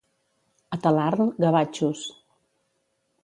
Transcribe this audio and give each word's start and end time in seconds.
A 0.77 0.77
Talarn, 0.85 1.29
gavatxos. 1.45 2.01